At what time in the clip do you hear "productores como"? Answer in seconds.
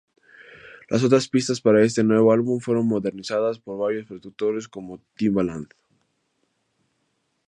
4.07-4.99